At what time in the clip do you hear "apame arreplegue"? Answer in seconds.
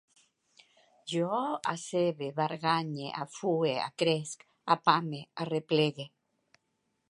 4.77-6.11